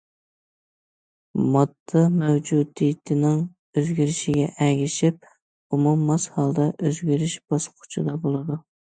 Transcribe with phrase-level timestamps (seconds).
[1.55, 3.43] ماددا مەۋجۇدىيىتىنىڭ
[3.81, 8.57] ئۆزگىرىشىگە ئەگىشىپ ئۇمۇ ماس ھالدا ئۆزگىرىش باسقۇچىدا بولىدۇ.